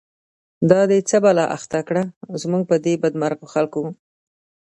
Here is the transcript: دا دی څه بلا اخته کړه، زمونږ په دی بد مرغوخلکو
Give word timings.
دا 0.69 0.81
دی 0.89 0.99
څه 1.09 1.17
بلا 1.23 1.45
اخته 1.57 1.79
کړه، 1.87 2.03
زمونږ 2.41 2.63
په 2.69 2.75
دی 2.83 2.93
بد 3.03 3.13
مرغوخلکو 3.21 3.83